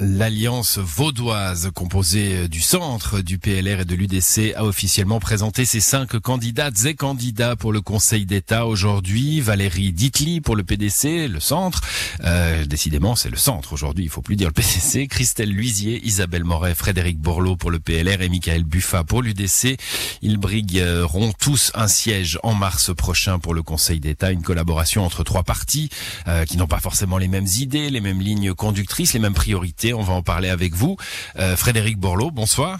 [0.00, 6.18] L'Alliance vaudoise, composée du centre, du PLR et de l'UDC, a officiellement présenté ses cinq
[6.18, 9.40] candidates et candidats pour le Conseil d'État aujourd'hui.
[9.40, 11.80] Valérie Ditli pour le PDC, le centre.
[12.24, 15.06] Euh, décidément, c'est le centre aujourd'hui, il faut plus dire le PDC.
[15.06, 19.78] Christelle Luisier, Isabelle Moret, Frédéric Borloo pour le PLR et Michael Buffa pour l'UDC.
[20.22, 24.32] Ils brigueront tous un siège en mars prochain pour le Conseil d'État.
[24.32, 25.88] Une collaboration entre trois partis
[26.26, 29.83] euh, qui n'ont pas forcément les mêmes idées, les mêmes lignes conductrices, les mêmes priorités.
[29.92, 30.96] On va en parler avec vous.
[31.38, 32.78] Euh, Frédéric Borloo, bonsoir.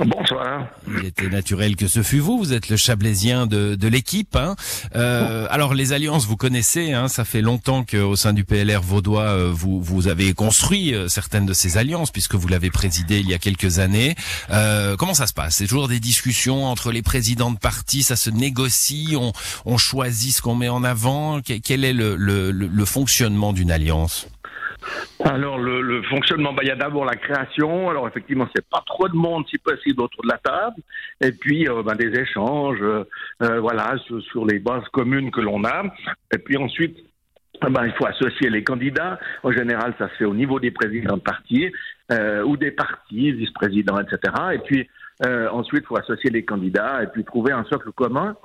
[0.00, 0.66] Bonsoir.
[0.88, 2.36] Il était naturel que ce fût vous.
[2.36, 4.34] Vous êtes le chablaisien de, de l'équipe.
[4.34, 4.56] Hein.
[4.96, 6.92] Euh, alors les alliances, vous connaissez.
[6.92, 11.06] Hein, ça fait longtemps qu'au sein du PLR vaudois, euh, vous, vous avez construit euh,
[11.06, 14.16] certaines de ces alliances puisque vous l'avez présidé il y a quelques années.
[14.50, 15.56] Euh, comment ça se passe?
[15.56, 18.02] C'est toujours des discussions entre les présidents de partis.
[18.02, 19.14] Ça se négocie.
[19.16, 19.32] On,
[19.64, 21.40] on choisit ce qu'on met en avant.
[21.40, 24.26] Quel est le, le, le fonctionnement d'une alliance?
[25.24, 27.88] Alors le, fonctionnement, bah, il y a d'abord la création.
[27.90, 30.76] Alors effectivement, c'est pas trop de monde si possible autour de la table.
[31.20, 33.04] Et puis euh, bah, des échanges, euh,
[33.42, 33.96] euh, voilà,
[34.30, 35.84] sur, les bases communes que l'on a.
[36.32, 36.96] Et puis ensuite.
[37.62, 39.18] bah, il faut associer les candidats.
[39.42, 41.72] En général, ça se fait au niveau des présidents de partis
[42.44, 44.18] ou des partis, vice-présidents, etc.
[44.52, 44.88] Et puis
[45.50, 48.36] ensuite, il faut associer les candidats et puis trouver un socle commun.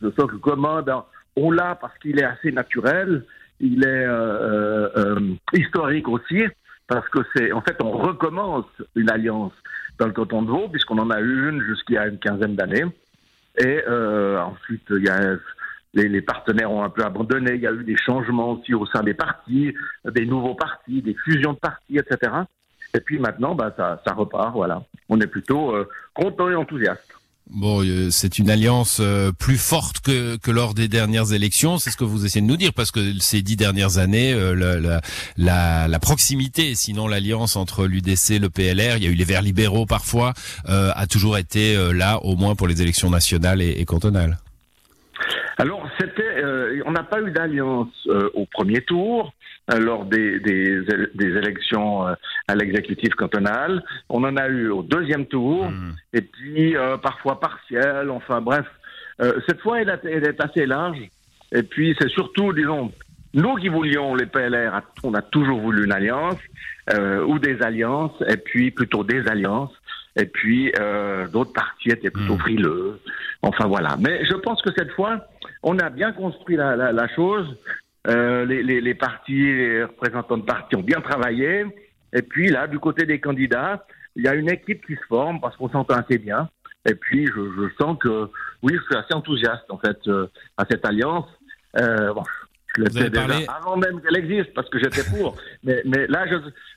[0.00, 1.04] Le socle commun, ben,
[1.36, 3.24] on l'a parce qu'il est assez naturel
[3.60, 6.44] il est euh, euh, historique aussi,
[6.86, 9.52] parce que c'est en fait on recommence une alliance
[9.98, 12.54] dans le canton de Vaud, puisqu'on en a eu une jusqu'il y a une quinzaine
[12.54, 12.84] d'années.
[13.58, 15.36] Et euh, ensuite, il y a
[15.94, 17.54] les, les, partenaires ont un peu abandonné.
[17.54, 21.14] Il y a eu des changements aussi au sein des partis, des nouveaux partis, des
[21.24, 22.32] fusions de partis, etc.
[22.94, 24.54] Et puis maintenant, bah, ça, ça repart.
[24.54, 27.14] Voilà, on est plutôt euh, content et enthousiaste.
[27.48, 31.96] Bon, euh, c'est une alliance euh, plus forte que, lors des dernières élections, c'est ce
[31.96, 35.00] que vous essayez de nous dire, parce que ces dix dernières années, euh, la,
[35.36, 39.42] la, la, proximité, sinon l'alliance entre l'UDC, le PLR, il y a eu les Verts
[39.42, 40.32] libéraux parfois,
[40.66, 44.38] a toujours été là, au moins pour les élections nationales et, et cantonales.
[45.58, 46.42] Alors, c'était,
[46.84, 47.88] on n'a pas eu d'alliance
[48.34, 49.32] au premier tour.
[49.72, 50.80] Euh, lors des, des,
[51.14, 52.14] des élections euh,
[52.46, 53.82] à l'exécutif cantonal.
[54.08, 55.94] On en a eu au deuxième tour, mmh.
[56.12, 58.64] et puis euh, parfois partiel, enfin bref.
[59.20, 60.98] Euh, cette fois, elle, a, elle, est assez large.
[61.50, 62.92] Et puis, c'est surtout, disons,
[63.34, 66.38] nous qui voulions les PLR, on a toujours voulu une alliance,
[66.94, 69.74] euh, ou des alliances, et puis plutôt des alliances.
[70.14, 70.72] Et puis,
[71.32, 72.40] d'autres partis étaient plutôt mmh.
[72.40, 73.00] frileux.
[73.42, 73.96] Enfin, voilà.
[73.98, 75.26] Mais je pense que cette fois,
[75.64, 77.48] on a bien construit la, la, la chose.
[78.08, 81.66] Euh, les, les, les, partis, les représentants de partis ont bien travaillé.
[82.12, 83.84] Et puis là, du côté des candidats,
[84.14, 86.48] il y a une équipe qui se forme parce qu'on s'entend assez bien.
[86.88, 88.30] Et puis, je, je, sens que,
[88.62, 91.26] oui, je suis assez enthousiaste en fait euh, à cette alliance.
[91.80, 92.22] Euh, bon,
[92.76, 93.46] je l'étais déjà parlé...
[93.48, 95.36] avant même qu'elle existe parce que j'étais pour.
[95.64, 96.36] mais, mais là, je,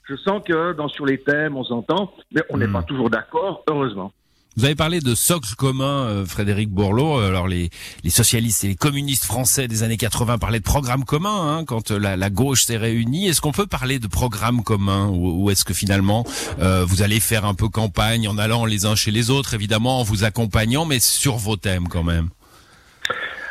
[0.10, 2.74] je sens que dans sur les thèmes, on s'entend, mais on n'est mmh.
[2.74, 4.12] pas toujours d'accord, heureusement.
[4.58, 7.20] Vous avez parlé de socle commun, euh, Frédéric Bourlot.
[7.20, 7.70] Alors les,
[8.04, 11.92] les, socialistes et les communistes français des années 80 parlaient de programme commun hein, quand
[11.92, 13.28] la, la gauche s'est réunie.
[13.28, 16.26] Est-ce qu'on peut parler de programme commun ou, ou est-ce que finalement
[16.60, 20.00] euh, vous allez faire un peu campagne en allant les uns chez les autres, évidemment
[20.00, 22.30] en vous accompagnant, mais sur vos thèmes quand même?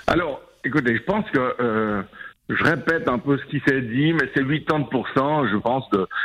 [0.09, 2.03] Alors, écoutez, je pense que euh,
[2.49, 5.85] je répète un peu ce qui s'est dit, mais c'est 80%, je pense,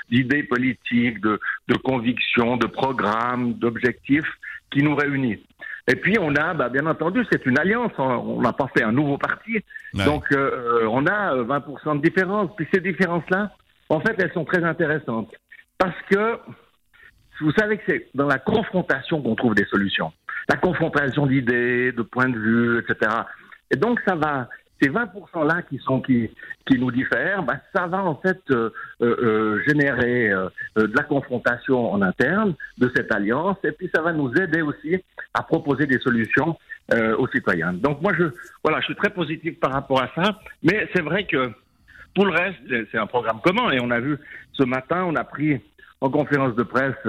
[0.10, 4.32] d'idées politiques, de, de convictions, de programmes, d'objectifs
[4.74, 5.40] qui nous réunit.
[5.88, 7.92] Et puis on a, bah, bien entendu, c'est une alliance.
[7.98, 9.60] On n'a pas fait un nouveau parti,
[9.94, 10.06] ouais.
[10.06, 12.50] donc euh, on a 20% de différence.
[12.56, 13.52] Puis ces différences-là,
[13.90, 15.32] en fait, elles sont très intéressantes
[15.78, 16.40] parce que
[17.42, 20.14] vous savez que c'est dans la confrontation qu'on trouve des solutions.
[20.50, 23.12] La confrontation d'idées, de points de vue, etc.
[23.72, 24.50] Et donc ça va,
[24.84, 26.30] ces 20% là qui sont qui
[26.78, 28.70] nous diffèrent, bah, ça va en fait euh,
[29.02, 34.12] euh, générer euh, de la confrontation en interne de cette alliance, et puis ça va
[34.12, 34.98] nous aider aussi
[35.34, 36.58] à proposer des solutions
[37.18, 37.72] aux citoyens.
[37.72, 38.26] Donc moi je
[38.62, 41.50] voilà, je suis très positif par rapport à ça, mais c'est vrai que
[42.14, 42.60] pour le reste,
[42.92, 44.18] c'est un programme commun, et on a vu
[44.52, 45.62] ce matin, on a pris
[46.02, 47.08] en conférence de presse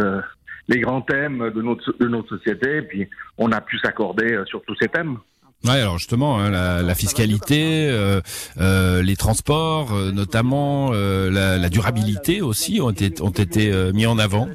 [0.68, 4.88] les grands thèmes de notre société, et puis on a pu s'accorder sur tous ces
[4.88, 5.18] thèmes.
[5.64, 8.20] Ouais, alors justement, hein, la, la, fiscalité, euh,
[8.60, 13.90] euh, les transports, euh, notamment euh, la, la, durabilité aussi ont été ont été euh,
[13.92, 14.46] mis en avant.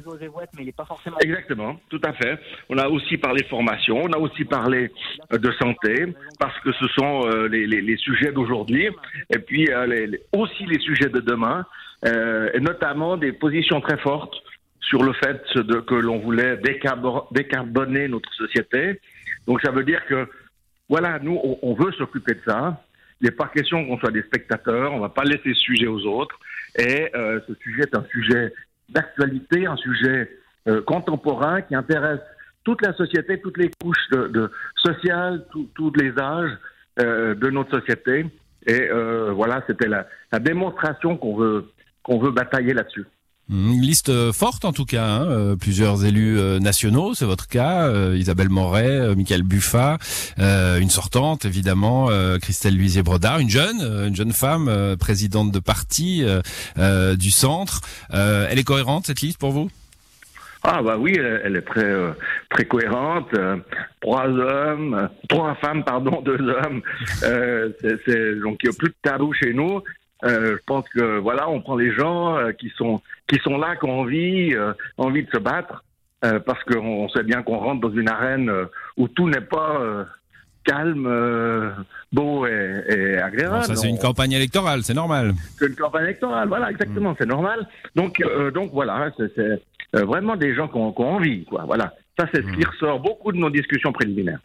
[1.20, 2.38] Exactement, tout à fait.
[2.68, 4.92] On a aussi parlé formation, on a aussi parlé
[5.32, 8.88] de santé parce que ce sont les, les, les, sujets d'aujourd'hui
[9.34, 11.66] et puis les, aussi les sujets de demain
[12.06, 14.34] et notamment des positions très fortes
[14.80, 16.56] sur le fait de, que l'on voulait
[17.32, 19.00] décarboner notre société.
[19.46, 20.28] Donc ça veut dire que
[20.90, 22.82] voilà, nous, on, veut s'occuper de ça.
[23.20, 25.86] Il n'est pas question qu'on soit des spectateurs, on ne va pas laisser ce sujet
[25.86, 26.36] aux autres.
[26.76, 28.52] Et ce sujet est un sujet
[28.88, 30.36] d'actualité, un sujet
[30.86, 32.20] contemporain qui intéresse
[32.64, 34.08] toute la société, toutes les couches
[34.76, 36.58] sociales, tous les âges
[36.98, 38.26] de notre société.
[38.66, 38.88] Et
[39.32, 41.70] voilà, c'était la, la, démonstration qu'on veut
[42.02, 43.04] qu'on veut batailler là-dessus.
[43.50, 47.48] Une liste euh, forte en tout cas, hein, euh, plusieurs élus euh, nationaux, c'est votre
[47.48, 49.98] cas, Isabelle Moret, Michael Buffa,
[50.38, 52.08] une sortante évidemment,
[52.40, 56.24] Christelle Luisier-Brodard, une jeune, une jeune femme, présidente de parti
[56.76, 57.80] du centre.
[58.10, 59.70] elle est cohérente cette liste pour vous?
[60.62, 61.92] Ah bah oui, elle, est très
[62.50, 63.30] très cohérente.
[64.00, 66.82] trois hommes, trois femmes, pardon, deux hommes.
[67.22, 69.82] donc il n'y a plus de tabou chez nous.
[70.24, 73.76] Euh, je pense que voilà, on prend les gens euh, qui sont qui sont là,
[73.76, 75.84] qui ont envie, euh, envie de se battre,
[76.20, 78.52] parce qu'on sait bien qu'on rentre dans une arène
[78.98, 79.80] où tout n'est pas
[80.64, 81.74] calme,
[82.12, 83.64] beau et, agréable.
[83.64, 85.32] ça c'est une campagne électorale, c'est normal.
[85.58, 87.16] C'est une campagne électorale, voilà, exactement, mm.
[87.18, 87.66] c'est normal.
[87.96, 88.22] Donc
[88.52, 89.62] donc voilà, c'est
[89.94, 91.64] vraiment des gens qui ont, qui ont envie, quoi.
[91.64, 92.70] Voilà, ça c'est ce qui mm.
[92.70, 94.40] ressort beaucoup de nos discussions préliminaires.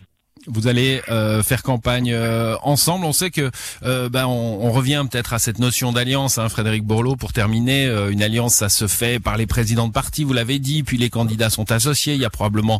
[0.47, 3.05] Vous allez euh, faire campagne euh, ensemble.
[3.05, 3.49] On sait que
[3.83, 7.85] euh, ben, on, revient peut-être à cette notion d'alliance, hein, Frédéric Bourlot, pour terminer.
[8.11, 11.09] une alliance, ça se fait par les présidents de parti, vous l'avez dit, puis les
[11.09, 12.15] candidats sont associés.
[12.15, 12.79] Il y a probablement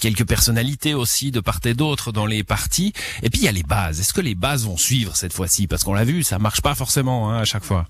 [0.00, 2.92] quelques personnalités aussi de part et d'autre dans les partis.
[3.22, 4.00] Et puis il y a les bases.
[4.00, 5.66] Est-ce que les bases vont suivre cette fois-ci?
[5.66, 7.86] Parce qu'on l'a vu, ça marche pas forcément hein, à chaque fois.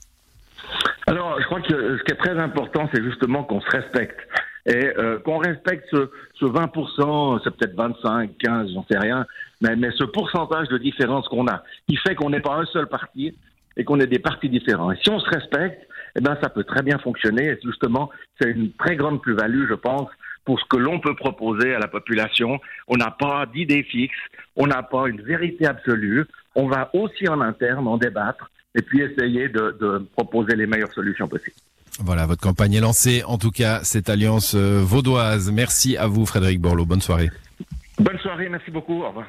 [1.06, 4.20] Alors, je crois que ce qui est très important, c'est justement qu'on se respecte
[4.66, 9.26] et euh, qu'on respecte ce, ce 20%, c'est peut-être 25, 15, j'en sais rien,
[9.60, 12.86] mais, mais ce pourcentage de différence qu'on a, qui fait qu'on n'est pas un seul
[12.86, 13.34] parti
[13.76, 14.92] et qu'on est des partis différents.
[14.92, 15.86] Et si on se respecte,
[16.16, 17.48] eh ben ça peut très bien fonctionner.
[17.48, 18.10] Et justement,
[18.40, 20.08] c'est une très grande plus-value, je pense,
[20.44, 22.60] pour ce que l'on peut proposer à la population.
[22.88, 24.18] On n'a pas d'idée fixe,
[24.56, 26.24] on n'a pas une vérité absolue.
[26.54, 30.92] On va aussi en interne en débattre et puis essayer de, de proposer les meilleures
[30.92, 31.56] solutions possibles.
[32.00, 33.22] Voilà, votre campagne est lancée.
[33.26, 35.50] En tout cas, cette alliance euh, vaudoise.
[35.52, 36.86] Merci à vous, Frédéric Borloo.
[36.86, 37.30] Bonne soirée.
[37.98, 39.02] Bonne soirée, merci beaucoup.
[39.02, 39.26] Au revoir.